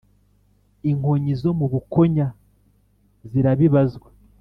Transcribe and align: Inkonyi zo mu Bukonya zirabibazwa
Inkonyi 0.89 1.33
zo 1.41 1.51
mu 1.59 1.65
Bukonya 1.71 2.27
zirabibazwa 3.29 4.09